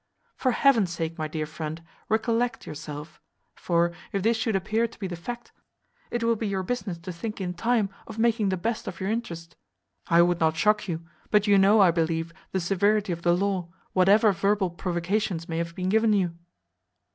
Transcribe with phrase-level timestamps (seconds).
[0.35, 3.21] For heaven's sake, my dear friend, recollect yourself;
[3.53, 5.51] for, if this should appear to be the fact,
[6.09, 9.11] it will be your business to think in time of making the best of your
[9.11, 9.55] interest.
[10.07, 13.69] I would not shock you; but you know, I believe, the severity of the law,
[13.93, 16.33] whatever verbal provocations may have been given you."